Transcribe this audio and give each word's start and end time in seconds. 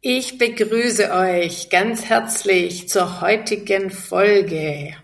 Ich 0.00 0.38
begrüße 0.38 1.10
euch 1.10 1.70
ganz 1.70 2.04
herzlich 2.04 2.88
zur 2.88 3.20
heutigen 3.20 3.90
Folge. 3.90 4.94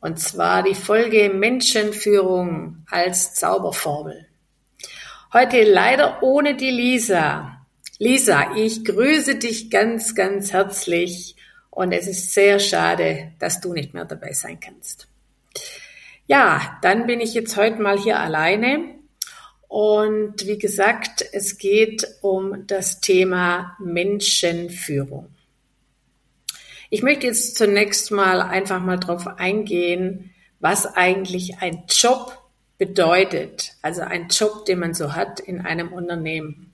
Und 0.00 0.18
zwar 0.18 0.64
die 0.64 0.74
Folge 0.74 1.30
Menschenführung 1.32 2.84
als 2.90 3.34
Zauberformel. 3.34 4.26
Heute 5.32 5.62
leider 5.62 6.20
ohne 6.24 6.56
die 6.56 6.72
Lisa. 6.72 7.64
Lisa, 8.00 8.56
ich 8.56 8.84
grüße 8.84 9.36
dich 9.36 9.70
ganz, 9.70 10.16
ganz 10.16 10.52
herzlich 10.52 11.36
und 11.70 11.92
es 11.92 12.08
ist 12.08 12.34
sehr 12.34 12.58
schade, 12.58 13.34
dass 13.38 13.60
du 13.60 13.72
nicht 13.72 13.94
mehr 13.94 14.04
dabei 14.04 14.32
sein 14.32 14.58
kannst. 14.58 15.06
Ja, 16.26 16.76
dann 16.82 17.06
bin 17.06 17.20
ich 17.20 17.34
jetzt 17.34 17.56
heute 17.56 17.80
mal 17.80 17.96
hier 17.96 18.18
alleine 18.18 18.97
und 19.68 20.46
wie 20.46 20.58
gesagt, 20.58 21.24
es 21.32 21.58
geht 21.58 22.06
um 22.22 22.66
das 22.66 23.00
Thema 23.00 23.76
Menschenführung. 23.78 25.28
Ich 26.90 27.02
möchte 27.02 27.26
jetzt 27.26 27.58
zunächst 27.58 28.10
mal 28.10 28.40
einfach 28.40 28.80
mal 28.80 28.98
darauf 28.98 29.26
eingehen, 29.26 30.30
was 30.58 30.86
eigentlich 30.86 31.58
ein 31.60 31.84
Job 31.86 32.38
bedeutet. 32.78 33.74
Also 33.82 34.00
ein 34.00 34.28
Job, 34.28 34.64
den 34.64 34.78
man 34.78 34.94
so 34.94 35.14
hat 35.14 35.38
in 35.38 35.60
einem 35.60 35.92
Unternehmen. 35.92 36.72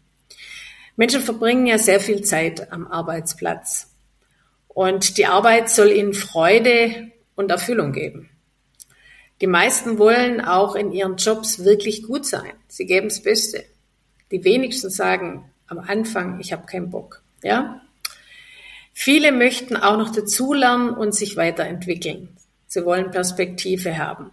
Menschen 0.94 1.20
verbringen 1.20 1.66
ja 1.66 1.78
sehr 1.78 1.98
viel 1.98 2.22
Zeit 2.22 2.70
am 2.70 2.86
Arbeitsplatz. 2.86 3.90
Und 4.68 5.18
die 5.18 5.26
Arbeit 5.26 5.68
soll 5.68 5.90
ihnen 5.90 6.14
Freude 6.14 7.10
und 7.34 7.50
Erfüllung 7.50 7.92
geben. 7.92 8.30
Die 9.40 9.46
meisten 9.46 9.98
wollen 9.98 10.40
auch 10.40 10.74
in 10.74 10.92
ihren 10.92 11.16
Jobs 11.16 11.64
wirklich 11.64 12.02
gut 12.04 12.24
sein. 12.24 12.52
Sie 12.68 12.86
geben 12.86 13.08
das 13.08 13.22
Beste. 13.22 13.64
Die 14.30 14.44
wenigsten 14.44 14.90
sagen 14.90 15.50
am 15.66 15.78
Anfang, 15.78 16.40
ich 16.40 16.52
habe 16.52 16.66
keinen 16.66 16.90
Bock. 16.90 17.22
Ja? 17.42 17.80
Viele 18.92 19.32
möchten 19.32 19.76
auch 19.76 19.98
noch 19.98 20.10
dazulernen 20.10 20.90
und 20.90 21.14
sich 21.14 21.36
weiterentwickeln. 21.36 22.28
Sie 22.66 22.84
wollen 22.84 23.10
Perspektive 23.10 23.98
haben. 23.98 24.30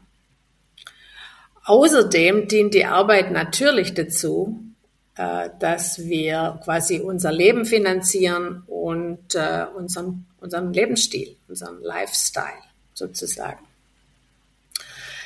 Außerdem 1.66 2.47
dient 2.47 2.73
die 2.73 2.85
Arbeit 2.85 3.31
natürlich 3.31 3.94
dazu, 3.94 4.59
äh, 5.16 5.49
dass 5.59 6.05
wir 6.05 6.59
quasi 6.63 6.99
unser 6.99 7.31
Leben 7.31 7.66
finanzieren 7.66 8.63
und 8.67 9.35
äh, 9.35 9.66
unseren, 9.75 10.25
unseren 10.39 10.73
Lebensstil, 10.73 11.35
unseren 11.47 11.81
Lifestyle 11.81 12.63
sozusagen. 12.94 13.66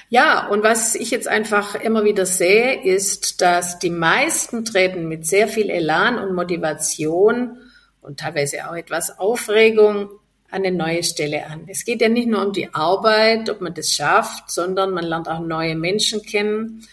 Ja, 0.10 0.48
und 0.48 0.64
was 0.64 0.96
ich 0.96 1.10
jetzt 1.12 1.28
einfach 1.28 1.76
immer 1.76 2.04
wieder 2.04 2.26
sehe, 2.26 2.84
ist, 2.84 3.42
dass 3.42 3.80
die 3.80 3.90
meisten 3.90 4.64
treten 4.64 5.08
mit 5.08 5.26
sehr 5.26 5.48
viel 5.48 5.70
Elan 5.70 6.20
und 6.20 6.36
Motivation 6.36 7.58
und 8.02 8.20
teilweise 8.20 8.70
auch 8.70 8.76
etwas 8.76 9.18
Aufregung 9.18 10.10
eine 10.52 10.72
neue 10.72 11.04
Stelle 11.04 11.48
an. 11.48 11.66
Es 11.68 11.86
geht 11.86 12.02
ja 12.02 12.10
nicht 12.10 12.28
nur 12.28 12.46
um 12.46 12.54
die 12.54 12.74
Arbeit, 12.74 13.50
ob 13.50 13.62
man 13.62 13.74
das 13.74 13.92
schafft, 13.92 14.52
sondern 14.52 14.92
man 14.92 15.04
lernt 15.04 15.28
auch 15.28 15.40
neue 15.40 15.76
Menschen 15.76 16.22
kennen 16.22 16.88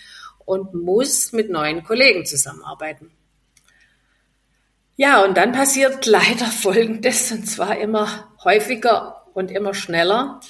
und 0.45 0.75
muss 0.75 1.33
mit 1.33 1.51
neuen 1.51 1.85
Kollegen 1.85 2.25
zusammenarbeiten. 2.25 3.13
Ja, 4.97 5.23
und 5.23 5.37
dann 5.37 5.53
passiert 5.53 6.07
leider 6.07 6.47
Folgendes, 6.47 7.31
und 7.31 7.47
zwar 7.47 7.79
immer 7.79 8.33
häufiger 8.43 9.27
und 9.35 9.51
immer 9.51 9.75
schneller 9.75 10.41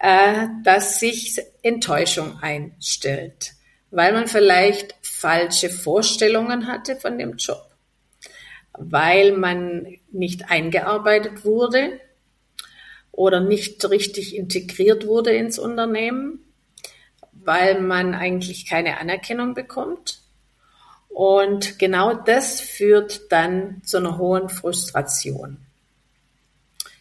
äh, 0.00 0.48
dass 0.62 1.00
sich 1.00 1.40
Enttäuschung 1.62 2.38
einstellt, 2.40 3.52
weil 3.90 4.12
man 4.12 4.26
vielleicht 4.26 4.94
falsche 5.02 5.70
Vorstellungen 5.70 6.66
hatte 6.66 6.96
von 6.96 7.18
dem 7.18 7.36
Job, 7.36 7.64
weil 8.72 9.32
man 9.32 9.96
nicht 10.10 10.50
eingearbeitet 10.50 11.44
wurde 11.44 12.00
oder 13.12 13.40
nicht 13.40 13.88
richtig 13.88 14.34
integriert 14.36 15.06
wurde 15.06 15.30
ins 15.30 15.58
Unternehmen, 15.58 16.44
weil 17.32 17.80
man 17.80 18.14
eigentlich 18.14 18.66
keine 18.66 18.98
Anerkennung 18.98 19.54
bekommt. 19.54 20.20
Und 21.08 21.78
genau 21.78 22.12
das 22.12 22.60
führt 22.60 23.30
dann 23.30 23.82
zu 23.84 23.98
einer 23.98 24.18
hohen 24.18 24.48
Frustration, 24.48 25.58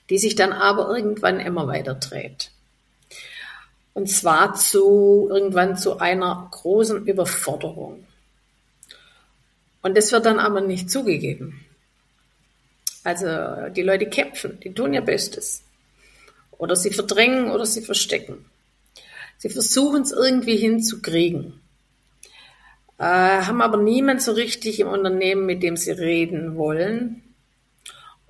die 0.10 0.20
sich 0.20 0.36
dann 0.36 0.54
aber 0.54 0.96
irgendwann 0.96 1.40
immer 1.40 1.68
weiter 1.68 1.96
dreht. 1.96 2.53
Und 3.94 4.10
zwar 4.10 4.56
zu 4.56 5.28
irgendwann 5.30 5.78
zu 5.78 6.00
einer 6.00 6.48
großen 6.52 7.06
Überforderung. 7.06 8.06
Und 9.82 9.98
das 9.98 10.12
wird 10.12 10.26
dann 10.26 10.40
aber 10.40 10.62
nicht 10.62 10.90
zugegeben. 10.90 11.64
Also 13.04 13.28
die 13.76 13.82
Leute 13.82 14.08
kämpfen, 14.08 14.60
die 14.62 14.74
tun 14.74 14.94
ihr 14.94 15.02
Bestes. 15.02 15.64
Oder 16.58 16.76
sie 16.76 16.92
verdrängen 16.92 17.52
oder 17.52 17.66
sie 17.66 17.82
verstecken. 17.82 18.46
Sie 19.38 19.50
versuchen 19.50 20.04
es 20.04 20.12
irgendwie 20.12 20.56
hinzukriegen. 20.56 21.60
Äh, 22.98 23.04
haben 23.04 23.62
aber 23.62 23.78
niemand 23.78 24.22
so 24.22 24.32
richtig 24.32 24.80
im 24.80 24.88
Unternehmen, 24.88 25.46
mit 25.46 25.62
dem 25.62 25.76
sie 25.76 25.92
reden 25.92 26.56
wollen. 26.56 27.22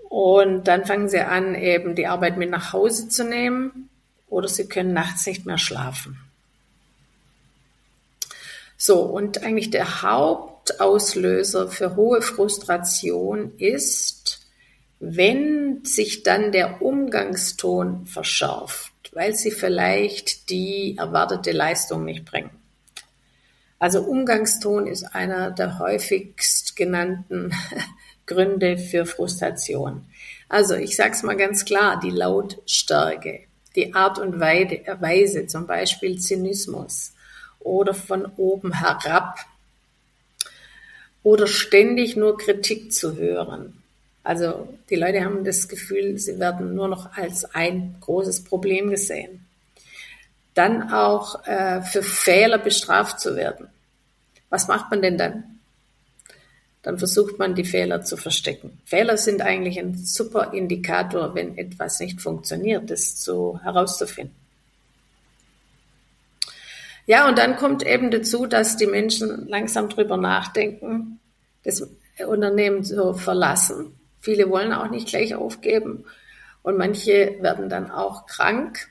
Und 0.09 0.67
dann 0.67 0.85
fangen 0.85 1.07
sie 1.07 1.19
an, 1.19 1.53
eben 1.55 1.95
die 1.95 2.07
Arbeit 2.07 2.37
mit 2.37 2.49
nach 2.49 2.73
Hause 2.73 3.09
zu 3.09 3.23
nehmen 3.23 3.89
oder 4.33 4.47
sie 4.47 4.67
können 4.67 4.93
nachts 4.93 5.25
nicht 5.25 5.45
mehr 5.45 5.57
schlafen. 5.57 6.19
So, 8.75 9.01
und 9.01 9.43
eigentlich 9.43 9.69
der 9.69 10.01
Hauptauslöser 10.01 11.69
für 11.69 11.95
hohe 11.95 12.21
Frustration 12.21 13.53
ist, 13.57 14.41
wenn 14.99 15.85
sich 15.85 16.23
dann 16.23 16.51
der 16.51 16.81
Umgangston 16.81 18.07
verschärft, 18.07 18.91
weil 19.13 19.35
sie 19.35 19.51
vielleicht 19.51 20.49
die 20.49 20.97
erwartete 20.97 21.51
Leistung 21.51 22.03
nicht 22.03 22.25
bringen. 22.25 22.49
Also 23.79 24.01
Umgangston 24.01 24.87
ist 24.87 25.03
einer 25.03 25.51
der 25.51 25.77
häufigst 25.77 26.75
genannten 26.75 27.53
Gründe 28.25 28.77
für 28.77 29.05
Frustration. 29.05 30.05
Also 30.49 30.75
ich 30.75 30.95
sage 30.95 31.11
es 31.11 31.23
mal 31.23 31.37
ganz 31.37 31.65
klar, 31.65 31.99
die 31.99 32.09
Lautstärke 32.09 33.41
die 33.75 33.93
Art 33.93 34.19
und 34.19 34.39
Weise, 34.39 35.47
zum 35.47 35.67
Beispiel 35.67 36.19
Zynismus 36.19 37.13
oder 37.59 37.93
von 37.93 38.25
oben 38.37 38.73
herab 38.73 39.39
oder 41.23 41.47
ständig 41.47 42.15
nur 42.15 42.37
Kritik 42.37 42.91
zu 42.93 43.15
hören. 43.15 43.81
Also 44.23 44.67
die 44.89 44.95
Leute 44.95 45.23
haben 45.23 45.43
das 45.43 45.67
Gefühl, 45.67 46.17
sie 46.17 46.39
werden 46.39 46.75
nur 46.75 46.87
noch 46.87 47.13
als 47.17 47.45
ein 47.55 47.95
großes 47.99 48.43
Problem 48.43 48.89
gesehen. 48.89 49.45
Dann 50.53 50.93
auch 50.93 51.45
äh, 51.45 51.81
für 51.81 52.03
Fehler 52.03 52.59
bestraft 52.59 53.19
zu 53.19 53.35
werden. 53.35 53.67
Was 54.49 54.67
macht 54.67 54.91
man 54.91 55.01
denn 55.01 55.17
dann? 55.17 55.52
Dann 56.83 56.99
versucht 56.99 57.39
man 57.39 57.55
die 57.55 57.63
Fehler 57.63 58.03
zu 58.03 58.17
verstecken. 58.17 58.77
Fehler 58.85 59.17
sind 59.17 59.41
eigentlich 59.41 59.79
ein 59.79 59.95
super 59.95 60.53
Indikator, 60.53 61.33
wenn 61.33 61.57
etwas 61.57 61.99
nicht 62.01 62.21
funktioniert, 62.21 62.91
das 62.91 63.15
zu, 63.15 63.59
herauszufinden. 63.63 64.35
Ja, 67.05 67.27
und 67.27 67.37
dann 67.37 67.55
kommt 67.57 67.85
eben 67.85 68.11
dazu, 68.11 68.45
dass 68.45 68.77
die 68.77 68.85
Menschen 68.85 69.47
langsam 69.47 69.89
drüber 69.89 70.17
nachdenken, 70.17 71.19
das 71.63 71.85
Unternehmen 72.25 72.83
zu 72.83 73.13
verlassen. 73.13 73.95
Viele 74.19 74.49
wollen 74.49 74.73
auch 74.73 74.89
nicht 74.89 75.07
gleich 75.07 75.35
aufgeben 75.35 76.05
und 76.63 76.77
manche 76.77 77.37
werden 77.41 77.69
dann 77.69 77.91
auch 77.91 78.25
krank 78.25 78.89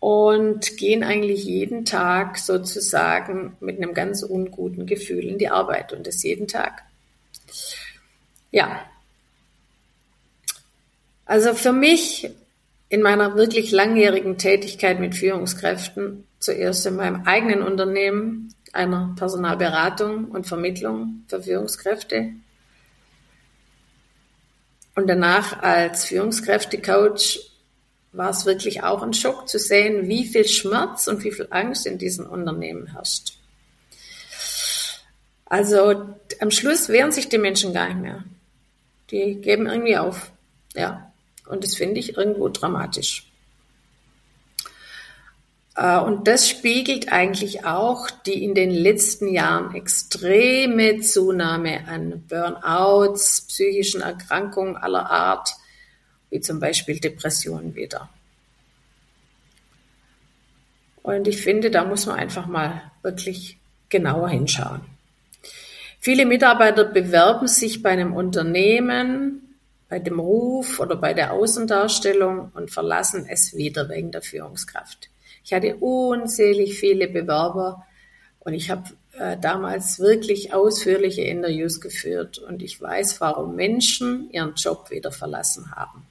und 0.00 0.78
gehen 0.78 1.04
eigentlich 1.04 1.44
jeden 1.44 1.84
Tag 1.84 2.38
sozusagen 2.38 3.56
mit 3.60 3.76
einem 3.76 3.92
ganz 3.92 4.22
unguten 4.22 4.86
Gefühl 4.86 5.24
in 5.24 5.38
die 5.38 5.50
Arbeit 5.50 5.92
und 5.92 6.06
das 6.06 6.22
jeden 6.22 6.48
Tag. 6.48 6.82
Ja. 8.50 8.80
Also 11.26 11.54
für 11.54 11.72
mich 11.72 12.30
in 12.88 13.02
meiner 13.02 13.36
wirklich 13.36 13.70
langjährigen 13.70 14.38
Tätigkeit 14.38 14.98
mit 14.98 15.14
Führungskräften, 15.14 16.26
zuerst 16.40 16.86
in 16.86 16.96
meinem 16.96 17.22
eigenen 17.26 17.62
Unternehmen, 17.62 18.54
einer 18.72 19.14
Personalberatung 19.16 20.26
und 20.26 20.46
Vermittlung 20.46 21.24
für 21.28 21.42
Führungskräfte. 21.42 22.30
Und 24.94 25.06
danach 25.08 25.62
als 25.62 26.06
Führungskräftecoach 26.06 27.49
war 28.12 28.30
es 28.30 28.46
wirklich 28.46 28.82
auch 28.82 29.02
ein 29.02 29.14
Schock 29.14 29.48
zu 29.48 29.58
sehen, 29.58 30.08
wie 30.08 30.26
viel 30.26 30.46
Schmerz 30.46 31.06
und 31.06 31.22
wie 31.24 31.32
viel 31.32 31.48
Angst 31.50 31.86
in 31.86 31.98
diesen 31.98 32.26
Unternehmen 32.26 32.88
herrscht. 32.88 33.34
Also 35.44 36.16
am 36.40 36.50
Schluss 36.50 36.88
wehren 36.88 37.12
sich 37.12 37.28
die 37.28 37.38
Menschen 37.38 37.72
gar 37.72 37.88
nicht 37.88 38.00
mehr. 38.00 38.24
Die 39.10 39.34
geben 39.36 39.66
irgendwie 39.66 39.96
auf. 39.96 40.30
Ja. 40.74 41.12
Und 41.46 41.64
das 41.64 41.74
finde 41.74 41.98
ich 41.98 42.16
irgendwo 42.16 42.48
dramatisch. 42.48 43.30
Äh, 45.74 45.98
und 45.98 46.28
das 46.28 46.48
spiegelt 46.48 47.12
eigentlich 47.12 47.64
auch 47.64 48.08
die 48.10 48.44
in 48.44 48.54
den 48.54 48.70
letzten 48.70 49.28
Jahren 49.28 49.74
extreme 49.74 51.00
Zunahme 51.00 51.88
an 51.88 52.24
Burnouts, 52.28 53.46
psychischen 53.48 54.02
Erkrankungen 54.02 54.76
aller 54.76 55.10
Art, 55.10 55.50
wie 56.30 56.40
zum 56.40 56.60
Beispiel 56.60 56.98
Depressionen 56.98 57.74
wieder. 57.74 58.08
Und 61.02 61.28
ich 61.28 61.42
finde, 61.42 61.70
da 61.70 61.84
muss 61.84 62.06
man 62.06 62.16
einfach 62.16 62.46
mal 62.46 62.82
wirklich 63.02 63.58
genauer 63.88 64.28
hinschauen. 64.28 64.82
Viele 65.98 66.24
Mitarbeiter 66.24 66.84
bewerben 66.84 67.46
sich 67.46 67.82
bei 67.82 67.90
einem 67.90 68.14
Unternehmen, 68.14 69.56
bei 69.88 69.98
dem 69.98 70.20
Ruf 70.20 70.78
oder 70.78 70.96
bei 70.96 71.12
der 71.12 71.32
Außendarstellung 71.32 72.52
und 72.54 72.70
verlassen 72.70 73.26
es 73.28 73.56
wieder 73.56 73.88
wegen 73.88 74.10
der 74.10 74.22
Führungskraft. 74.22 75.10
Ich 75.44 75.52
hatte 75.52 75.76
unzählig 75.76 76.78
viele 76.78 77.08
Bewerber 77.08 77.86
und 78.38 78.54
ich 78.54 78.70
habe 78.70 78.84
äh, 79.18 79.36
damals 79.38 79.98
wirklich 79.98 80.54
ausführliche 80.54 81.22
Interviews 81.22 81.80
geführt 81.80 82.38
und 82.38 82.62
ich 82.62 82.80
weiß, 82.80 83.20
warum 83.20 83.56
Menschen 83.56 84.30
ihren 84.30 84.54
Job 84.54 84.90
wieder 84.90 85.12
verlassen 85.12 85.72
haben. 85.72 86.06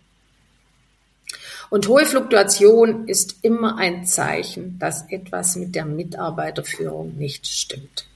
Und 1.70 1.88
hohe 1.88 2.06
Fluktuation 2.06 3.08
ist 3.08 3.44
immer 3.44 3.78
ein 3.78 4.06
Zeichen, 4.06 4.80
dass 4.80 5.10
etwas 5.10 5.56
mit 5.56 5.76
der 5.76 5.86
Mitarbeiterführung 5.86 7.16
nicht 7.16 7.46
stimmt. 7.46 8.08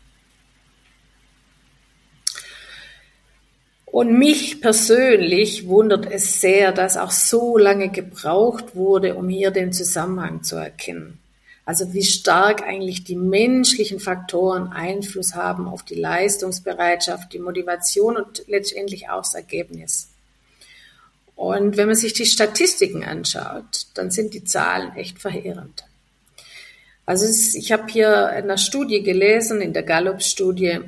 Und 3.85 4.17
mich 4.17 4.59
persönlich 4.59 5.67
wundert 5.67 6.11
es 6.11 6.41
sehr, 6.41 6.71
dass 6.71 6.97
auch 6.97 7.11
so 7.11 7.59
lange 7.59 7.89
gebraucht 7.89 8.75
wurde, 8.75 9.13
um 9.13 9.29
hier 9.29 9.51
den 9.51 9.71
Zusammenhang 9.71 10.41
zu 10.41 10.55
erkennen. 10.55 11.19
Also 11.63 11.93
wie 11.93 12.01
stark 12.03 12.63
eigentlich 12.63 13.03
die 13.03 13.15
menschlichen 13.15 13.99
Faktoren 13.99 14.69
Einfluss 14.69 15.35
haben 15.35 15.67
auf 15.67 15.83
die 15.83 15.93
Leistungsbereitschaft, 15.93 17.33
die 17.33 17.39
Motivation 17.39 18.17
und 18.17 18.43
letztendlich 18.47 19.09
auch 19.09 19.21
das 19.21 19.35
Ergebnis. 19.35 20.12
Und 21.35 21.77
wenn 21.77 21.87
man 21.87 21.95
sich 21.95 22.13
die 22.13 22.25
Statistiken 22.25 23.03
anschaut, 23.03 23.87
dann 23.95 24.11
sind 24.11 24.33
die 24.33 24.43
Zahlen 24.43 24.95
echt 24.95 25.19
verheerend. 25.19 25.83
Also 27.05 27.25
ich 27.57 27.71
habe 27.71 27.91
hier 27.91 28.29
in 28.29 28.45
einer 28.45 28.57
Studie 28.57 29.03
gelesen, 29.03 29.61
in 29.61 29.73
der 29.73 29.83
Gallup-Studie, 29.83 30.79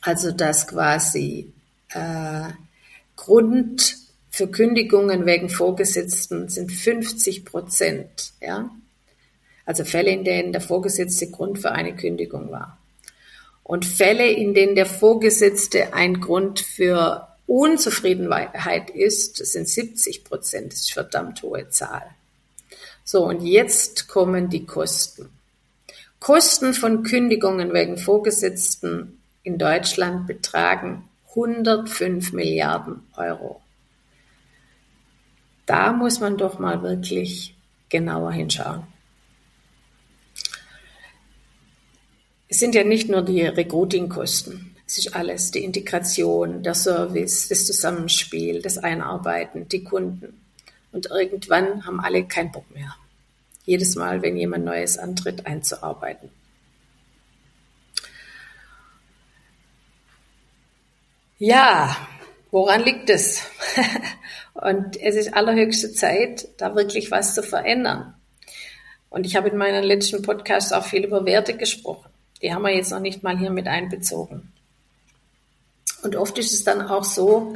also 0.00 0.32
dass 0.32 0.66
quasi 0.66 1.52
äh, 1.90 2.48
Grund 3.16 3.96
für 4.30 4.48
Kündigungen 4.48 5.26
wegen 5.26 5.48
Vorgesetzten 5.48 6.48
sind 6.48 6.72
50 6.72 7.44
Prozent. 7.44 8.32
Ja? 8.40 8.70
Also 9.64 9.84
Fälle, 9.84 10.10
in 10.10 10.24
denen 10.24 10.52
der 10.52 10.60
Vorgesetzte 10.60 11.30
Grund 11.30 11.60
für 11.60 11.70
eine 11.70 11.94
Kündigung 11.94 12.50
war. 12.50 12.78
Und 13.62 13.86
Fälle, 13.86 14.28
in 14.28 14.52
denen 14.52 14.74
der 14.74 14.86
Vorgesetzte 14.86 15.94
ein 15.94 16.20
Grund 16.20 16.58
für 16.58 17.28
Unzufriedenheit 17.46 18.90
ist, 18.90 19.36
sind 19.36 19.68
70 19.68 20.24
Prozent. 20.24 20.72
Das 20.72 20.80
ist 20.80 20.92
verdammt 20.92 21.42
hohe 21.42 21.68
Zahl. 21.68 22.06
So, 23.04 23.26
und 23.26 23.42
jetzt 23.42 24.08
kommen 24.08 24.48
die 24.48 24.64
Kosten. 24.64 25.28
Kosten 26.20 26.72
von 26.72 27.02
Kündigungen 27.02 27.74
wegen 27.74 27.98
Vorgesetzten 27.98 29.20
in 29.42 29.58
Deutschland 29.58 30.26
betragen 30.26 31.08
105 31.30 32.32
Milliarden 32.32 33.02
Euro. 33.16 33.60
Da 35.66 35.92
muss 35.92 36.20
man 36.20 36.38
doch 36.38 36.58
mal 36.58 36.82
wirklich 36.82 37.54
genauer 37.90 38.32
hinschauen. 38.32 38.84
Es 42.48 42.58
sind 42.58 42.74
ja 42.74 42.84
nicht 42.84 43.08
nur 43.08 43.22
die 43.22 43.42
Recruiting-Kosten. 43.42 44.73
Es 44.86 44.98
ist 44.98 45.14
alles, 45.14 45.50
die 45.50 45.64
Integration, 45.64 46.62
der 46.62 46.74
Service, 46.74 47.48
das 47.48 47.66
Zusammenspiel, 47.66 48.60
das 48.60 48.78
Einarbeiten, 48.78 49.68
die 49.68 49.82
Kunden. 49.82 50.40
Und 50.92 51.06
irgendwann 51.06 51.86
haben 51.86 52.00
alle 52.00 52.24
keinen 52.24 52.52
Bock 52.52 52.70
mehr. 52.70 52.94
Jedes 53.64 53.96
Mal, 53.96 54.20
wenn 54.22 54.36
jemand 54.36 54.64
Neues 54.64 54.98
antritt, 54.98 55.46
einzuarbeiten. 55.46 56.28
Ja, 61.38 61.96
woran 62.50 62.82
liegt 62.84 63.10
es? 63.10 63.42
Und 64.54 65.00
es 65.00 65.16
ist 65.16 65.34
allerhöchste 65.34 65.92
Zeit, 65.92 66.48
da 66.58 66.76
wirklich 66.76 67.10
was 67.10 67.34
zu 67.34 67.42
verändern. 67.42 68.14
Und 69.10 69.26
ich 69.26 69.34
habe 69.36 69.48
in 69.48 69.56
meinen 69.56 69.82
letzten 69.82 70.22
Podcasts 70.22 70.72
auch 70.72 70.84
viel 70.84 71.04
über 71.04 71.24
Werte 71.24 71.56
gesprochen. 71.56 72.10
Die 72.40 72.52
haben 72.52 72.62
wir 72.62 72.74
jetzt 72.74 72.90
noch 72.90 73.00
nicht 73.00 73.22
mal 73.22 73.38
hier 73.38 73.50
mit 73.50 73.66
einbezogen. 73.66 74.52
Und 76.02 76.16
oft 76.16 76.38
ist 76.38 76.52
es 76.52 76.64
dann 76.64 76.82
auch 76.82 77.04
so, 77.04 77.54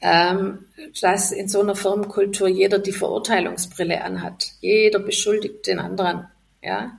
ähm, 0.00 0.66
dass 1.00 1.32
in 1.32 1.48
so 1.48 1.60
einer 1.60 1.74
Firmenkultur 1.74 2.48
jeder 2.48 2.78
die 2.78 2.92
Verurteilungsbrille 2.92 4.02
anhat. 4.02 4.52
Jeder 4.60 4.98
beschuldigt 4.98 5.66
den 5.66 5.78
anderen. 5.78 6.26
Ja? 6.62 6.98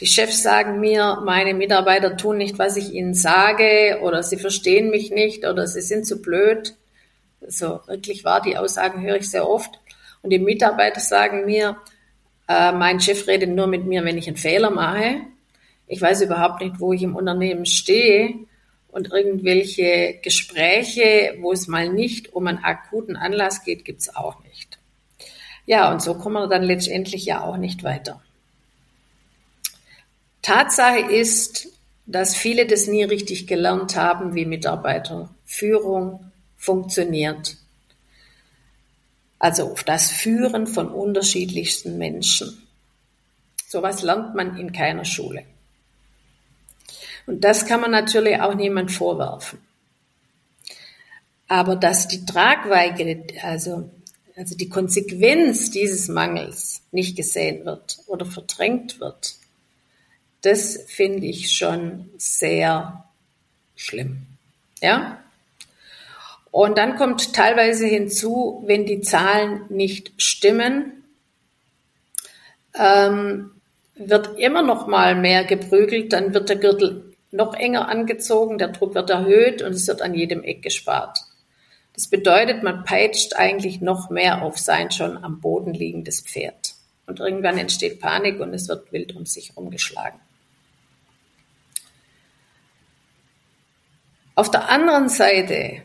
Die 0.00 0.06
Chefs 0.06 0.42
sagen 0.42 0.80
mir, 0.80 1.22
meine 1.24 1.54
Mitarbeiter 1.54 2.16
tun 2.16 2.38
nicht, 2.38 2.58
was 2.58 2.76
ich 2.76 2.92
ihnen 2.92 3.14
sage, 3.14 4.00
oder 4.02 4.22
sie 4.22 4.36
verstehen 4.36 4.90
mich 4.90 5.10
nicht, 5.10 5.44
oder 5.44 5.66
sie 5.66 5.82
sind 5.82 6.06
zu 6.06 6.22
blöd. 6.22 6.74
So 7.46 7.80
wirklich 7.86 8.24
wahr, 8.24 8.40
die 8.40 8.56
Aussagen 8.56 9.02
höre 9.02 9.16
ich 9.16 9.30
sehr 9.30 9.48
oft. 9.48 9.80
Und 10.22 10.30
die 10.30 10.38
Mitarbeiter 10.38 11.00
sagen 11.00 11.46
mir, 11.46 11.76
äh, 12.48 12.72
mein 12.72 13.00
Chef 13.00 13.26
redet 13.26 13.50
nur 13.50 13.66
mit 13.66 13.86
mir, 13.86 14.04
wenn 14.04 14.18
ich 14.18 14.28
einen 14.28 14.36
Fehler 14.36 14.70
mache. 14.70 15.20
Ich 15.86 16.00
weiß 16.00 16.22
überhaupt 16.22 16.60
nicht, 16.60 16.80
wo 16.80 16.92
ich 16.92 17.02
im 17.02 17.16
Unternehmen 17.16 17.66
stehe 17.66 18.46
und 18.88 19.12
irgendwelche 19.12 20.18
Gespräche, 20.22 21.36
wo 21.40 21.52
es 21.52 21.68
mal 21.68 21.88
nicht 21.88 22.32
um 22.32 22.46
einen 22.46 22.58
akuten 22.58 23.16
Anlass 23.16 23.64
geht, 23.64 23.84
gibt's 23.84 24.14
auch 24.14 24.42
nicht. 24.44 24.78
Ja, 25.66 25.92
und 25.92 26.02
so 26.02 26.14
kommen 26.14 26.42
wir 26.42 26.48
dann 26.48 26.62
letztendlich 26.62 27.26
ja 27.26 27.42
auch 27.42 27.58
nicht 27.58 27.84
weiter. 27.84 28.22
Tatsache 30.40 31.00
ist, 31.12 31.68
dass 32.06 32.34
viele 32.34 32.66
das 32.66 32.86
nie 32.86 33.04
richtig 33.04 33.46
gelernt 33.46 33.94
haben, 33.94 34.34
wie 34.34 34.46
Mitarbeiterführung 34.46 36.32
funktioniert. 36.56 37.56
Also 39.38 39.70
auf 39.70 39.84
das 39.84 40.10
Führen 40.10 40.66
von 40.66 40.88
unterschiedlichsten 40.88 41.98
Menschen. 41.98 42.66
Sowas 43.66 44.02
lernt 44.02 44.34
man 44.34 44.56
in 44.56 44.72
keiner 44.72 45.04
Schule. 45.04 45.44
Und 47.28 47.44
das 47.44 47.66
kann 47.66 47.82
man 47.82 47.90
natürlich 47.90 48.40
auch 48.40 48.54
niemand 48.54 48.90
vorwerfen. 48.90 49.58
Aber 51.46 51.76
dass 51.76 52.08
die 52.08 52.24
Tragweite, 52.24 53.22
also, 53.42 53.90
also 54.34 54.56
die 54.56 54.70
Konsequenz 54.70 55.70
dieses 55.70 56.08
Mangels 56.08 56.80
nicht 56.90 57.16
gesehen 57.16 57.66
wird 57.66 57.98
oder 58.06 58.24
verdrängt 58.24 58.98
wird, 58.98 59.34
das 60.40 60.78
finde 60.86 61.26
ich 61.26 61.52
schon 61.52 62.08
sehr 62.16 63.04
schlimm. 63.76 64.22
Ja? 64.80 65.22
Und 66.50 66.78
dann 66.78 66.96
kommt 66.96 67.34
teilweise 67.34 67.86
hinzu, 67.86 68.62
wenn 68.66 68.86
die 68.86 69.02
Zahlen 69.02 69.66
nicht 69.68 70.12
stimmen, 70.16 71.04
ähm, 72.74 73.50
wird 73.96 74.38
immer 74.38 74.62
noch 74.62 74.86
mal 74.86 75.14
mehr 75.14 75.44
geprügelt, 75.44 76.14
dann 76.14 76.32
wird 76.32 76.48
der 76.48 76.56
Gürtel 76.56 77.07
noch 77.30 77.54
enger 77.54 77.88
angezogen, 77.88 78.58
der 78.58 78.68
Druck 78.68 78.94
wird 78.94 79.10
erhöht 79.10 79.62
und 79.62 79.72
es 79.72 79.86
wird 79.86 80.02
an 80.02 80.14
jedem 80.14 80.42
Eck 80.42 80.62
gespart. 80.62 81.18
Das 81.94 82.08
bedeutet, 82.08 82.62
man 82.62 82.84
peitscht 82.84 83.34
eigentlich 83.34 83.80
noch 83.80 84.08
mehr 84.08 84.42
auf 84.42 84.58
sein 84.58 84.90
schon 84.90 85.22
am 85.22 85.40
Boden 85.40 85.74
liegendes 85.74 86.20
Pferd. 86.20 86.74
Und 87.06 87.20
irgendwann 87.20 87.58
entsteht 87.58 88.00
Panik 88.00 88.38
und 88.38 88.54
es 88.54 88.68
wird 88.68 88.92
wild 88.92 89.16
um 89.16 89.26
sich 89.26 89.50
herumgeschlagen. 89.50 90.20
Auf 94.34 94.50
der 94.50 94.68
anderen 94.70 95.08
Seite 95.08 95.82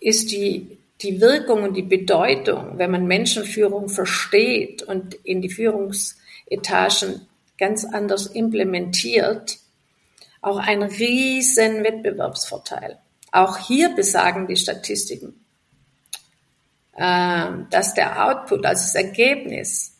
ist 0.00 0.32
die, 0.32 0.78
die 1.02 1.20
Wirkung 1.20 1.64
und 1.64 1.76
die 1.76 1.82
Bedeutung, 1.82 2.78
wenn 2.78 2.90
man 2.90 3.06
Menschenführung 3.06 3.90
versteht 3.90 4.82
und 4.82 5.14
in 5.24 5.42
die 5.42 5.50
Führungsetagen 5.50 7.26
ganz 7.58 7.84
anders 7.84 8.26
implementiert, 8.26 9.58
auch 10.42 10.58
ein 10.58 10.82
riesen 10.82 11.82
Wettbewerbsvorteil. 11.84 12.98
Auch 13.30 13.56
hier 13.56 13.94
besagen 13.94 14.46
die 14.46 14.56
Statistiken. 14.56 15.38
äh, 16.94 17.46
dass 17.70 17.94
der 17.94 18.26
Output, 18.26 18.66
also 18.66 18.82
das 18.82 18.94
Ergebnis, 18.94 19.94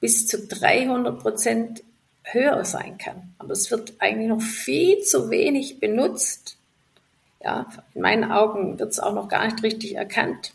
bis 0.00 0.26
zu 0.26 0.46
300 0.46 1.18
Prozent 1.18 1.82
höher 2.24 2.64
sein 2.64 2.98
kann. 2.98 3.34
Aber 3.38 3.52
es 3.52 3.70
wird 3.70 3.94
eigentlich 3.98 4.28
noch 4.28 4.42
viel 4.42 5.00
zu 5.02 5.30
wenig 5.30 5.80
benutzt. 5.80 6.58
Ja, 7.42 7.66
in 7.94 8.02
meinen 8.02 8.30
Augen 8.30 8.78
wird 8.78 8.90
es 8.90 9.00
auch 9.00 9.14
noch 9.14 9.28
gar 9.28 9.46
nicht 9.46 9.62
richtig 9.62 9.94
erkannt. 9.94 10.52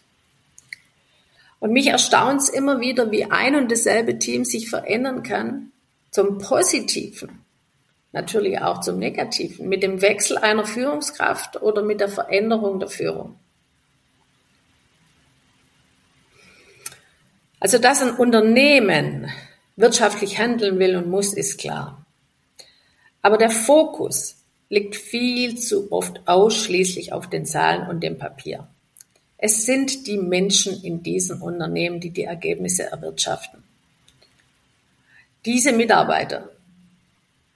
Und 1.60 1.72
mich 1.72 1.88
erstaunt 1.88 2.42
es 2.42 2.50
immer 2.50 2.82
wieder, 2.82 3.10
wie 3.10 3.26
ein 3.26 3.56
und 3.56 3.72
dasselbe 3.72 4.20
Team 4.20 4.44
sich 4.46 4.70
verändern 4.70 5.24
kann 5.24 5.72
zum 6.12 6.38
Positiven, 6.38 7.43
natürlich 8.14 8.60
auch 8.62 8.80
zum 8.80 9.00
Negativen, 9.00 9.68
mit 9.68 9.84
dem 9.84 10.02
Wechsel 10.02 10.38
einer 10.38 10.66
Führungskraft 10.66 11.62
oder 11.62 11.82
mit 11.82 12.00
der 12.00 12.10
Veränderung 12.10 12.80
der 12.80 12.90
Führung. 12.90 13.38
Also, 17.60 17.78
dass 17.80 18.02
ein 18.02 18.16
Unternehmen 18.16 19.30
wirtschaftlich 19.76 20.38
handeln 20.38 20.80
will 20.80 20.96
und 20.96 21.10
muss, 21.10 21.34
ist 21.34 21.60
klar. 21.60 22.06
Aber 23.22 23.38
der 23.38 23.50
Fokus 23.50 24.44
liegt 24.70 24.96
viel 24.96 25.58
zu 25.58 25.92
oft 25.92 26.22
ausschließlich 26.26 27.14
auf 27.14 27.30
den 27.30 27.46
Zahlen 27.46 27.88
und 27.88 28.04
dem 28.04 28.18
Papier. 28.18 28.68
Es 29.38 29.66
sind 29.66 30.08
die 30.08 30.18
Menschen 30.18 30.84
in 30.84 31.04
diesen 31.04 31.42
Unternehmen, 31.42 32.00
die 32.00 32.12
die 32.12 32.24
Ergebnisse 32.24 32.84
erwirtschaften. 32.84 33.64
Diese 35.46 35.74
Mitarbeiter, 35.74 36.50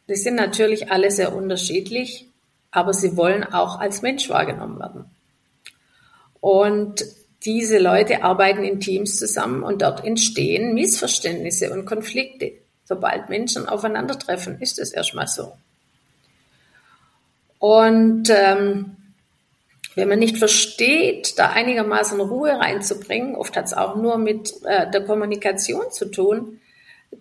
die 0.08 0.16
sind 0.16 0.36
natürlich 0.36 0.92
alle 0.92 1.12
sehr 1.12 1.36
unterschiedlich, 1.36 2.28
aber 2.72 2.94
sie 2.94 3.18
wollen 3.18 3.44
auch 3.44 3.80
als 3.80 4.02
Mensch 4.02 4.30
wahrgenommen 4.30 4.80
werden. 4.80 5.06
Und 6.40 7.06
diese 7.46 7.78
Leute 7.78 8.24
arbeiten 8.24 8.64
in 8.64 8.80
Teams 8.80 9.18
zusammen 9.18 9.64
und 9.64 9.82
dort 9.82 10.04
entstehen 10.04 10.74
Missverständnisse 10.74 11.72
und 11.72 11.86
Konflikte. 11.86 12.54
Sobald 12.84 13.30
Menschen 13.30 13.68
aufeinandertreffen, 13.68 14.60
ist 14.62 14.80
es 14.80 14.92
erstmal 14.92 15.28
so. 15.28 15.54
Und 17.60 18.30
ähm, 18.30 18.98
wenn 19.96 20.10
man 20.10 20.20
nicht 20.20 20.38
versteht, 20.38 21.40
da 21.40 21.50
einigermaßen 21.50 22.20
Ruhe 22.20 22.52
reinzubringen, 22.52 23.36
oft 23.36 23.58
hat 23.58 23.66
es 23.66 23.74
auch 23.74 23.96
nur 23.96 24.18
mit 24.18 24.54
äh, 24.64 24.90
der 24.92 25.04
Kommunikation 25.06 25.92
zu 25.92 26.06
tun, 26.06 26.60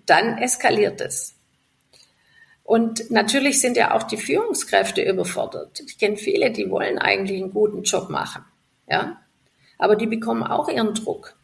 dann 0.05 0.39
eskaliert 0.39 1.01
es. 1.01 1.36
Und 2.67 3.11
natürlich 3.11 3.61
sind 3.61 3.77
ja 3.77 3.95
auch 3.95 4.03
die 4.03 4.17
Führungskräfte 4.17 5.03
überfordert. 5.03 5.81
Ich 5.87 5.99
kenne 5.99 6.17
viele, 6.17 6.51
die 6.51 6.69
wollen 6.69 6.99
eigentlich 6.99 7.41
einen 7.41 7.53
guten 7.53 7.83
Job 7.83 8.11
machen. 8.11 8.45
Ja? 8.89 9.19
aber 9.79 9.97
die 9.97 10.07
bekommen 10.07 10.43
auch 10.43 10.69
ihren 10.69 10.95
Druck. 10.95 11.35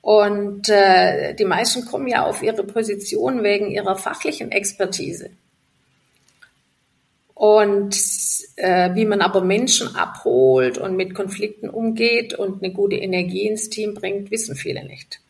Und 0.00 0.68
äh, 0.68 1.34
die 1.34 1.44
meisten 1.44 1.84
kommen 1.84 2.06
ja 2.06 2.24
auf 2.24 2.42
ihre 2.42 2.64
Position 2.64 3.42
wegen 3.42 3.70
ihrer 3.70 3.96
fachlichen 3.96 4.52
Expertise. 4.52 5.30
Und 7.34 7.96
äh, 8.56 8.94
wie 8.94 9.04
man 9.04 9.20
aber 9.20 9.42
Menschen 9.42 9.94
abholt 9.94 10.78
und 10.78 10.96
mit 10.96 11.14
Konflikten 11.14 11.68
umgeht 11.68 12.34
und 12.34 12.62
eine 12.62 12.72
gute 12.72 12.96
Energie 12.96 13.46
ins 13.46 13.68
Team 13.68 13.94
bringt, 13.94 14.30
wissen 14.30 14.54
viele 14.54 14.84
nicht. 14.84 15.20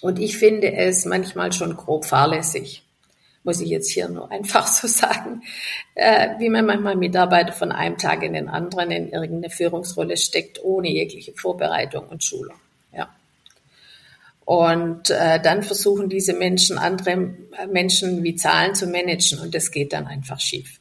Und 0.00 0.18
ich 0.18 0.38
finde 0.38 0.72
es 0.72 1.04
manchmal 1.04 1.52
schon 1.52 1.76
grob 1.76 2.06
fahrlässig 2.06 2.82
muss 3.42 3.60
ich 3.60 3.68
jetzt 3.68 3.90
hier 3.90 4.08
nur 4.08 4.30
einfach 4.32 4.66
so 4.66 4.86
sagen, 4.86 5.42
äh, 5.94 6.38
wie 6.38 6.48
man 6.48 6.66
manchmal 6.66 6.96
Mitarbeiter 6.96 7.52
von 7.52 7.72
einem 7.72 7.98
Tag 7.98 8.22
in 8.22 8.34
den 8.34 8.48
anderen 8.48 8.90
in 8.90 9.10
irgendeine 9.10 9.50
Führungsrolle 9.50 10.16
steckt, 10.16 10.62
ohne 10.62 10.88
jegliche 10.88 11.32
Vorbereitung 11.32 12.06
und 12.08 12.24
Schulung. 12.24 12.56
Ja. 12.92 13.08
Und 14.44 15.10
äh, 15.10 15.40
dann 15.40 15.62
versuchen 15.62 16.08
diese 16.08 16.32
Menschen, 16.32 16.76
andere 16.76 17.16
Menschen 17.70 18.24
wie 18.24 18.34
Zahlen 18.34 18.74
zu 18.74 18.86
managen 18.86 19.38
und 19.38 19.54
das 19.54 19.70
geht 19.70 19.92
dann 19.92 20.06
einfach 20.06 20.40
schief. 20.40 20.80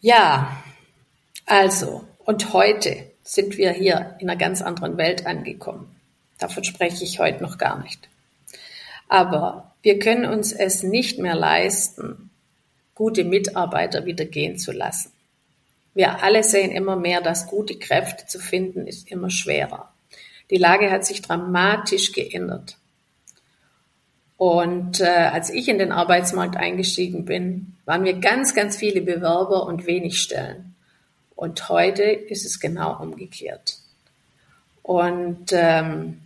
Ja, 0.00 0.62
also, 1.46 2.04
und 2.26 2.52
heute 2.52 3.10
sind 3.22 3.56
wir 3.56 3.72
hier 3.72 4.16
in 4.18 4.28
einer 4.28 4.38
ganz 4.38 4.60
anderen 4.60 4.98
Welt 4.98 5.26
angekommen. 5.26 5.93
Davon 6.44 6.62
spreche 6.62 7.04
ich 7.04 7.20
heute 7.20 7.42
noch 7.42 7.56
gar 7.56 7.82
nicht. 7.82 8.06
Aber 9.08 9.72
wir 9.80 9.98
können 9.98 10.26
uns 10.26 10.52
es 10.52 10.82
nicht 10.82 11.18
mehr 11.18 11.34
leisten, 11.34 12.28
gute 12.94 13.24
Mitarbeiter 13.24 14.04
wieder 14.04 14.26
gehen 14.26 14.58
zu 14.58 14.70
lassen. 14.70 15.10
Wir 15.94 16.22
alle 16.22 16.44
sehen 16.44 16.70
immer 16.70 16.96
mehr, 16.96 17.22
dass 17.22 17.46
gute 17.46 17.78
Kräfte 17.78 18.26
zu 18.26 18.38
finden 18.38 18.86
ist 18.86 19.10
immer 19.10 19.30
schwerer. 19.30 19.90
Die 20.50 20.58
Lage 20.58 20.90
hat 20.90 21.06
sich 21.06 21.22
dramatisch 21.22 22.12
geändert. 22.12 22.76
Und 24.36 25.00
äh, 25.00 25.06
als 25.06 25.48
ich 25.48 25.68
in 25.68 25.78
den 25.78 25.92
Arbeitsmarkt 25.92 26.58
eingestiegen 26.58 27.24
bin, 27.24 27.74
waren 27.86 28.04
wir 28.04 28.20
ganz, 28.20 28.54
ganz 28.54 28.76
viele 28.76 29.00
Bewerber 29.00 29.64
und 29.64 29.86
wenig 29.86 30.20
Stellen. 30.20 30.74
Und 31.36 31.70
heute 31.70 32.02
ist 32.02 32.44
es 32.44 32.60
genau 32.60 33.00
umgekehrt. 33.00 33.78
Und 34.82 35.46
ähm, 35.52 36.20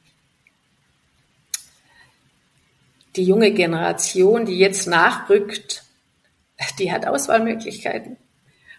die 3.17 3.25
junge 3.25 3.53
Generation, 3.53 4.47
die 4.47 4.59
jetzt 4.59 4.87
nachrückt, 4.87 5.85
die 6.79 6.93
hat 6.93 7.07
Auswahlmöglichkeiten. 7.07 8.17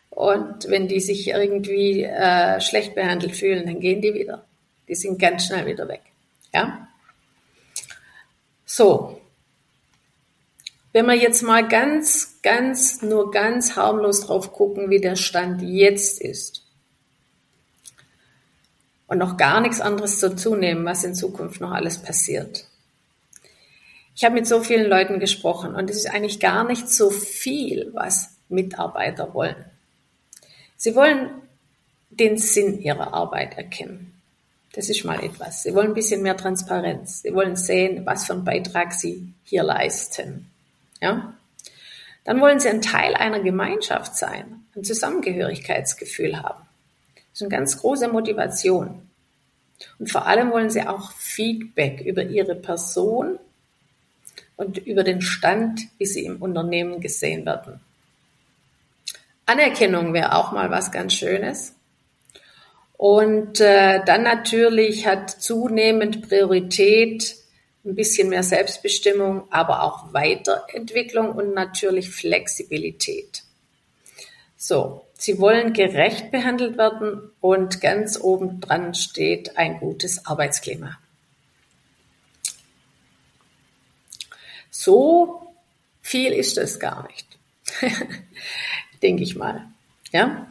Und 0.09 0.67
wenn 0.69 0.87
die 0.87 0.99
sich 0.99 1.27
irgendwie 1.27 2.03
äh, 2.03 2.59
schlecht 2.61 2.95
behandelt 2.95 3.35
fühlen, 3.35 3.65
dann 3.65 3.79
gehen 3.79 4.01
die 4.01 4.13
wieder. 4.13 4.45
Die 4.87 4.95
sind 4.95 5.19
ganz 5.19 5.45
schnell 5.45 5.65
wieder 5.65 5.87
weg. 5.87 6.01
Ja? 6.53 6.87
So. 8.65 9.21
Wenn 10.91 11.05
wir 11.05 11.15
jetzt 11.15 11.43
mal 11.43 11.67
ganz, 11.67 12.39
ganz, 12.41 13.03
nur 13.03 13.29
ganz 13.29 13.75
harmlos 13.75 14.21
drauf 14.21 14.51
gucken, 14.51 14.89
wie 14.89 14.99
der 14.99 15.15
Stand 15.15 15.61
jetzt 15.61 16.19
ist. 16.19 16.65
Und 19.05 19.19
noch 19.19 19.37
gar 19.37 19.61
nichts 19.61 19.81
anderes 19.81 20.19
dazu 20.19 20.55
nehmen, 20.55 20.85
was 20.85 21.03
in 21.03 21.13
Zukunft 21.13 21.61
noch 21.61 21.71
alles 21.71 21.99
passiert 21.99 22.68
ich 24.19 24.25
habe 24.25 24.35
mit 24.35 24.47
so 24.47 24.61
vielen 24.61 24.89
Leuten 24.89 25.21
gesprochen 25.21 25.75
und 25.75 25.89
es 25.89 25.95
ist 25.95 26.11
eigentlich 26.11 26.41
gar 26.41 26.65
nicht 26.65 26.89
so 26.89 27.09
viel, 27.09 27.89
was 27.93 28.31
Mitarbeiter 28.49 29.33
wollen. 29.33 29.55
Sie 30.75 30.93
wollen 30.93 31.29
den 32.09 32.37
Sinn 32.37 32.81
ihrer 32.81 33.13
Arbeit 33.13 33.57
erkennen. 33.57 34.13
Das 34.73 34.89
ist 34.89 35.05
mal 35.05 35.23
etwas. 35.23 35.63
Sie 35.63 35.73
wollen 35.73 35.91
ein 35.91 35.93
bisschen 35.93 36.21
mehr 36.21 36.35
Transparenz. 36.35 37.21
Sie 37.21 37.33
wollen 37.33 37.55
sehen, 37.55 38.05
was 38.05 38.25
für 38.25 38.33
einen 38.33 38.43
Beitrag 38.43 38.91
sie 38.91 39.31
hier 39.45 39.63
leisten. 39.63 40.51
Ja? 40.99 41.33
Dann 42.25 42.41
wollen 42.41 42.59
sie 42.59 42.67
ein 42.67 42.81
Teil 42.81 43.15
einer 43.15 43.39
Gemeinschaft 43.39 44.17
sein, 44.17 44.65
ein 44.75 44.83
Zusammengehörigkeitsgefühl 44.83 46.41
haben. 46.41 46.67
Das 47.15 47.35
ist 47.35 47.41
eine 47.43 47.51
ganz 47.51 47.77
große 47.77 48.09
Motivation. 48.09 49.01
Und 49.97 50.11
vor 50.11 50.27
allem 50.27 50.51
wollen 50.51 50.69
sie 50.69 50.85
auch 50.85 51.13
Feedback 51.13 52.01
über 52.01 52.23
ihre 52.23 52.55
Person 52.55 53.39
und 54.59 54.77
über 54.77 55.05
den 55.05 55.21
Stand, 55.21 55.79
wie 55.99 56.05
sie 56.05 56.25
im 56.25 56.41
Unternehmen 56.41 56.99
gesehen 56.99 57.45
werden. 57.45 57.79
Anerkennung 59.45 60.13
wäre 60.13 60.35
auch 60.35 60.51
mal 60.51 60.69
was 60.69 60.91
ganz 60.91 61.13
Schönes. 61.13 61.75
Und 62.97 63.61
äh, 63.61 64.03
dann 64.03 64.23
natürlich 64.23 65.07
hat 65.07 65.29
zunehmend 65.29 66.27
Priorität 66.27 67.37
ein 67.85 67.95
bisschen 67.95 68.27
mehr 68.27 68.43
Selbstbestimmung, 68.43 69.43
aber 69.49 69.81
auch 69.81 70.13
Weiterentwicklung 70.13 71.31
und 71.31 71.53
natürlich 71.53 72.09
Flexibilität. 72.09 73.43
So, 74.57 75.05
sie 75.13 75.39
wollen 75.39 75.71
gerecht 75.71 76.31
behandelt 76.31 76.77
werden 76.77 77.31
und 77.39 77.79
ganz 77.79 78.19
oben 78.19 78.59
dran 78.59 78.93
steht 78.93 79.57
ein 79.57 79.79
gutes 79.79 80.25
Arbeitsklima. 80.25 80.97
So 84.79 85.55
viel 86.01 86.31
ist 86.31 86.57
es 86.57 86.79
gar 86.79 87.05
nicht, 87.09 87.27
denke 89.03 89.23
ich 89.23 89.35
mal. 89.35 89.67
Ja. 90.13 90.47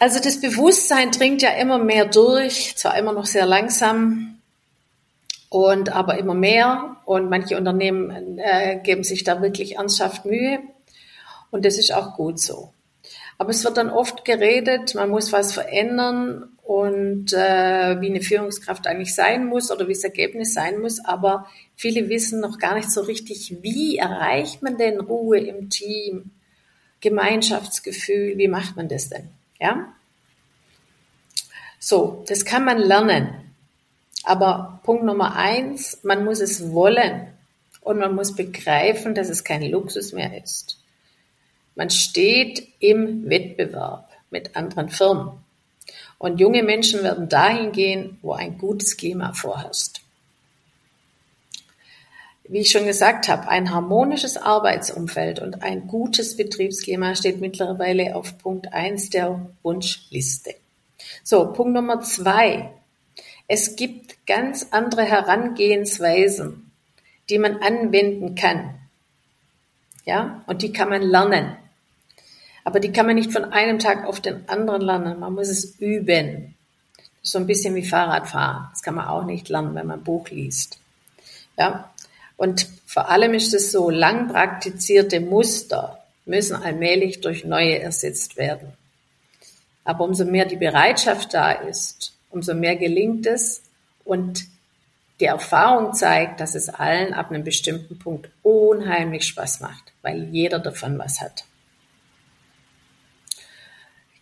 Also 0.00 0.18
das 0.18 0.40
Bewusstsein 0.40 1.12
dringt 1.12 1.42
ja 1.42 1.50
immer 1.50 1.78
mehr 1.78 2.06
durch, 2.06 2.76
zwar 2.76 2.98
immer 2.98 3.12
noch 3.12 3.26
sehr 3.26 3.46
langsam, 3.46 4.40
und 5.48 5.90
aber 5.90 6.18
immer 6.18 6.34
mehr. 6.34 6.96
Und 7.04 7.30
manche 7.30 7.56
Unternehmen 7.56 8.36
äh, 8.40 8.80
geben 8.82 9.04
sich 9.04 9.22
da 9.22 9.40
wirklich 9.40 9.76
ernsthaft 9.76 10.24
Mühe. 10.24 10.58
Und 11.52 11.64
das 11.64 11.78
ist 11.78 11.94
auch 11.94 12.16
gut 12.16 12.40
so. 12.40 12.72
Aber 13.38 13.50
es 13.50 13.62
wird 13.62 13.76
dann 13.76 13.90
oft 13.90 14.24
geredet, 14.24 14.96
man 14.96 15.10
muss 15.10 15.32
was 15.32 15.52
verändern 15.52 16.51
und 16.72 17.34
äh, 17.34 18.00
wie 18.00 18.08
eine 18.08 18.22
Führungskraft 18.22 18.86
eigentlich 18.86 19.14
sein 19.14 19.44
muss 19.44 19.70
oder 19.70 19.88
wie 19.88 19.92
das 19.92 20.04
Ergebnis 20.04 20.54
sein 20.54 20.80
muss. 20.80 21.04
Aber 21.04 21.46
viele 21.76 22.08
wissen 22.08 22.40
noch 22.40 22.58
gar 22.58 22.74
nicht 22.74 22.90
so 22.90 23.02
richtig, 23.02 23.58
wie 23.60 23.98
erreicht 23.98 24.62
man 24.62 24.78
denn 24.78 24.98
Ruhe 24.98 25.38
im 25.38 25.68
Team? 25.68 26.30
Gemeinschaftsgefühl. 27.02 28.38
Wie 28.38 28.48
macht 28.48 28.76
man 28.76 28.88
das 28.88 29.10
denn? 29.10 29.28
Ja? 29.60 29.92
So, 31.78 32.24
das 32.26 32.46
kann 32.46 32.64
man 32.64 32.78
lernen. 32.78 33.54
Aber 34.24 34.80
Punkt 34.82 35.04
Nummer 35.04 35.36
eins, 35.36 35.98
man 36.04 36.24
muss 36.24 36.40
es 36.40 36.72
wollen 36.72 37.26
und 37.82 37.98
man 37.98 38.14
muss 38.14 38.34
begreifen, 38.34 39.14
dass 39.14 39.28
es 39.28 39.44
kein 39.44 39.62
Luxus 39.70 40.14
mehr 40.14 40.42
ist. 40.42 40.78
Man 41.74 41.90
steht 41.90 42.66
im 42.78 43.28
Wettbewerb 43.28 44.08
mit 44.30 44.56
anderen 44.56 44.88
Firmen. 44.88 45.41
Und 46.22 46.38
junge 46.38 46.62
Menschen 46.62 47.02
werden 47.02 47.28
dahin 47.28 47.72
gehen, 47.72 48.16
wo 48.22 48.32
ein 48.32 48.56
gutes 48.56 48.96
Klima 48.96 49.32
vorherrscht. 49.32 50.02
Wie 52.44 52.60
ich 52.60 52.70
schon 52.70 52.86
gesagt 52.86 53.26
habe, 53.26 53.48
ein 53.48 53.74
harmonisches 53.74 54.36
Arbeitsumfeld 54.36 55.40
und 55.40 55.64
ein 55.64 55.88
gutes 55.88 56.36
Betriebsklima 56.36 57.16
steht 57.16 57.40
mittlerweile 57.40 58.14
auf 58.14 58.38
Punkt 58.38 58.72
eins 58.72 59.10
der 59.10 59.50
Wunschliste. 59.64 60.54
So, 61.24 61.52
Punkt 61.52 61.74
Nummer 61.74 62.02
zwei. 62.02 62.70
Es 63.48 63.74
gibt 63.74 64.24
ganz 64.24 64.68
andere 64.70 65.02
Herangehensweisen, 65.02 66.70
die 67.30 67.40
man 67.40 67.56
anwenden 67.56 68.36
kann. 68.36 68.76
Ja, 70.04 70.44
und 70.46 70.62
die 70.62 70.72
kann 70.72 70.88
man 70.88 71.02
lernen. 71.02 71.56
Aber 72.64 72.80
die 72.80 72.92
kann 72.92 73.06
man 73.06 73.16
nicht 73.16 73.32
von 73.32 73.44
einem 73.44 73.78
Tag 73.78 74.06
auf 74.06 74.20
den 74.20 74.48
anderen 74.48 74.82
lernen. 74.82 75.20
Man 75.20 75.34
muss 75.34 75.48
es 75.48 75.76
üben. 75.80 76.54
So 77.22 77.38
ein 77.38 77.46
bisschen 77.46 77.74
wie 77.74 77.84
Fahrradfahren. 77.84 78.68
Das 78.70 78.82
kann 78.82 78.94
man 78.94 79.08
auch 79.08 79.24
nicht 79.24 79.48
lernen, 79.48 79.74
wenn 79.74 79.86
man 79.86 80.00
ein 80.00 80.04
Buch 80.04 80.28
liest. 80.30 80.78
Ja, 81.56 81.90
und 82.36 82.66
vor 82.86 83.08
allem 83.08 83.34
ist 83.34 83.54
es 83.54 83.72
so, 83.72 83.90
lang 83.90 84.28
praktizierte 84.28 85.20
Muster 85.20 86.02
müssen 86.24 86.56
allmählich 86.56 87.20
durch 87.20 87.44
neue 87.44 87.78
ersetzt 87.78 88.36
werden. 88.36 88.72
Aber 89.84 90.04
umso 90.04 90.24
mehr 90.24 90.44
die 90.44 90.56
Bereitschaft 90.56 91.34
da 91.34 91.52
ist, 91.52 92.12
umso 92.30 92.54
mehr 92.54 92.76
gelingt 92.76 93.26
es 93.26 93.62
und 94.04 94.44
die 95.20 95.26
Erfahrung 95.26 95.94
zeigt, 95.94 96.40
dass 96.40 96.54
es 96.54 96.68
allen 96.68 97.14
ab 97.14 97.30
einem 97.30 97.44
bestimmten 97.44 97.98
Punkt 97.98 98.28
unheimlich 98.42 99.24
Spaß 99.26 99.60
macht, 99.60 99.92
weil 100.02 100.24
jeder 100.24 100.58
davon 100.58 100.98
was 100.98 101.20
hat. 101.20 101.44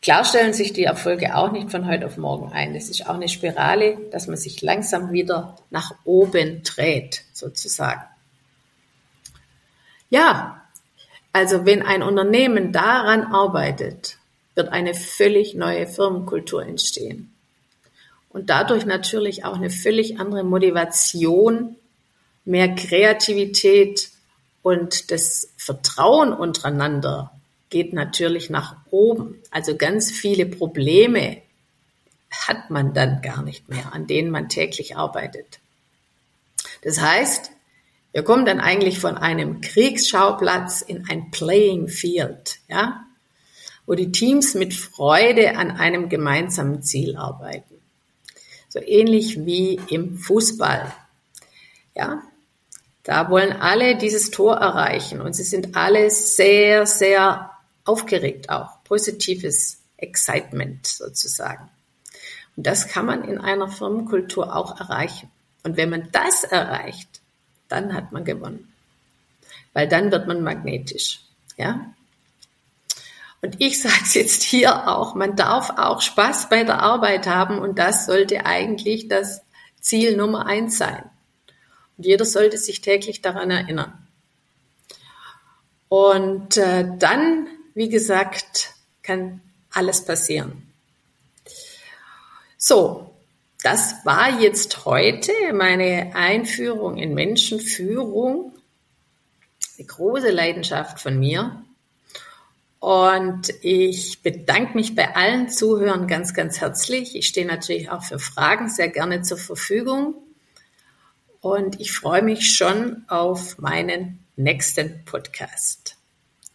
Klar 0.02 0.24
stellen 0.24 0.54
sich 0.54 0.72
die 0.72 0.84
Erfolge 0.84 1.36
auch 1.36 1.52
nicht 1.52 1.70
von 1.70 1.86
heute 1.86 2.06
auf 2.06 2.16
morgen 2.16 2.52
ein. 2.52 2.72
Das 2.72 2.88
ist 2.88 3.06
auch 3.06 3.16
eine 3.16 3.28
Spirale, 3.28 3.98
dass 4.10 4.28
man 4.28 4.38
sich 4.38 4.62
langsam 4.62 5.12
wieder 5.12 5.56
nach 5.68 5.92
oben 6.04 6.62
dreht, 6.62 7.24
sozusagen. 7.34 8.02
Ja, 10.08 10.62
also 11.32 11.66
wenn 11.66 11.82
ein 11.82 12.02
Unternehmen 12.02 12.72
daran 12.72 13.24
arbeitet, 13.24 14.16
wird 14.54 14.70
eine 14.70 14.94
völlig 14.94 15.54
neue 15.54 15.86
Firmenkultur 15.86 16.64
entstehen. 16.64 17.32
Und 18.30 18.48
dadurch 18.48 18.86
natürlich 18.86 19.44
auch 19.44 19.56
eine 19.56 19.70
völlig 19.70 20.18
andere 20.18 20.44
Motivation, 20.44 21.76
mehr 22.44 22.74
Kreativität 22.74 24.08
und 24.62 25.10
das 25.10 25.52
Vertrauen 25.56 26.32
untereinander 26.32 27.32
geht 27.70 27.92
natürlich 27.92 28.50
nach 28.50 28.76
oben. 28.90 29.38
Also 29.50 29.76
ganz 29.76 30.10
viele 30.10 30.46
Probleme 30.46 31.40
hat 32.30 32.70
man 32.70 32.92
dann 32.92 33.22
gar 33.22 33.42
nicht 33.42 33.68
mehr, 33.68 33.92
an 33.92 34.06
denen 34.06 34.30
man 34.30 34.48
täglich 34.48 34.96
arbeitet. 34.96 35.60
Das 36.82 37.00
heißt, 37.00 37.50
wir 38.12 38.24
kommen 38.24 38.44
dann 38.44 38.60
eigentlich 38.60 38.98
von 38.98 39.16
einem 39.16 39.60
Kriegsschauplatz 39.60 40.82
in 40.82 41.08
ein 41.08 41.30
Playing 41.30 41.88
Field, 41.88 42.58
ja, 42.68 43.04
wo 43.86 43.94
die 43.94 44.12
Teams 44.12 44.54
mit 44.54 44.74
Freude 44.74 45.56
an 45.56 45.70
einem 45.70 46.08
gemeinsamen 46.08 46.82
Ziel 46.82 47.16
arbeiten. 47.16 47.74
So 48.68 48.80
ähnlich 48.80 49.44
wie 49.46 49.80
im 49.88 50.16
Fußball. 50.16 50.92
Ja, 51.94 52.22
da 53.02 53.30
wollen 53.30 53.52
alle 53.52 53.96
dieses 53.96 54.30
Tor 54.30 54.56
erreichen 54.56 55.20
und 55.20 55.34
sie 55.34 55.42
sind 55.42 55.76
alle 55.76 56.10
sehr, 56.10 56.86
sehr 56.86 57.49
aufgeregt 57.90 58.50
auch. 58.50 58.84
Positives 58.84 59.80
Excitement 59.96 60.86
sozusagen. 60.86 61.68
Und 62.56 62.66
das 62.66 62.86
kann 62.86 63.06
man 63.06 63.24
in 63.24 63.38
einer 63.38 63.68
Firmenkultur 63.68 64.54
auch 64.54 64.80
erreichen. 64.80 65.28
Und 65.64 65.76
wenn 65.76 65.90
man 65.90 66.08
das 66.12 66.44
erreicht, 66.44 67.20
dann 67.68 67.92
hat 67.92 68.12
man 68.12 68.24
gewonnen. 68.24 68.72
Weil 69.72 69.88
dann 69.88 70.12
wird 70.12 70.28
man 70.28 70.42
magnetisch. 70.42 71.20
Ja? 71.56 71.92
Und 73.42 73.60
ich 73.60 73.80
sage 73.82 74.02
es 74.04 74.14
jetzt 74.14 74.42
hier 74.42 74.88
auch, 74.88 75.14
man 75.14 75.34
darf 75.34 75.70
auch 75.70 76.00
Spaß 76.00 76.48
bei 76.48 76.62
der 76.62 76.80
Arbeit 76.80 77.26
haben 77.26 77.58
und 77.58 77.78
das 77.78 78.06
sollte 78.06 78.46
eigentlich 78.46 79.08
das 79.08 79.42
Ziel 79.80 80.16
Nummer 80.16 80.46
eins 80.46 80.78
sein. 80.78 81.04
Und 81.96 82.06
jeder 82.06 82.24
sollte 82.24 82.56
sich 82.56 82.82
täglich 82.82 83.20
daran 83.20 83.50
erinnern. 83.50 84.06
Und 85.88 86.56
äh, 86.56 86.86
dann 86.98 87.48
wie 87.74 87.88
gesagt, 87.88 88.74
kann 89.02 89.40
alles 89.72 90.04
passieren. 90.04 90.62
So, 92.56 93.10
das 93.62 93.94
war 94.04 94.40
jetzt 94.40 94.84
heute 94.84 95.32
meine 95.52 96.14
Einführung 96.14 96.96
in 96.96 97.14
Menschenführung. 97.14 98.52
Eine 99.78 99.86
große 99.86 100.30
Leidenschaft 100.30 101.00
von 101.00 101.18
mir. 101.18 101.64
Und 102.78 103.52
ich 103.60 104.22
bedanke 104.22 104.74
mich 104.74 104.94
bei 104.94 105.14
allen 105.14 105.50
Zuhörern 105.50 106.06
ganz, 106.06 106.32
ganz 106.32 106.60
herzlich. 106.60 107.14
Ich 107.14 107.26
stehe 107.26 107.46
natürlich 107.46 107.90
auch 107.90 108.02
für 108.02 108.18
Fragen 108.18 108.70
sehr 108.70 108.88
gerne 108.88 109.20
zur 109.20 109.36
Verfügung. 109.36 110.14
Und 111.40 111.80
ich 111.80 111.92
freue 111.92 112.22
mich 112.22 112.56
schon 112.56 113.04
auf 113.08 113.58
meinen 113.58 114.24
nächsten 114.36 115.04
Podcast. 115.04 115.96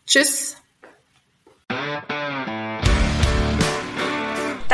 Tschüss. 0.07 0.57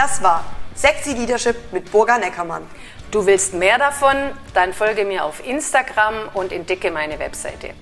Das 0.01 0.23
war 0.23 0.43
Sexy 0.73 1.13
Leadership 1.13 1.55
mit 1.71 1.91
Burga 1.91 2.17
Neckermann. 2.17 2.67
Du 3.11 3.23
willst 3.27 3.53
mehr 3.53 3.77
davon? 3.77 4.15
Dann 4.55 4.73
folge 4.73 5.05
mir 5.05 5.23
auf 5.23 5.45
Instagram 5.45 6.27
und 6.33 6.51
entdecke 6.51 6.89
meine 6.89 7.19
Webseite. 7.19 7.75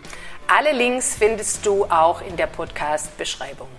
Alle 0.45 0.73
Links 0.73 1.15
findest 1.17 1.65
du 1.65 1.85
auch 1.85 2.21
in 2.21 2.35
der 2.35 2.47
Podcast-Beschreibung. 2.47 3.69